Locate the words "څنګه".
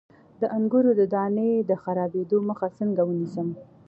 2.79-3.01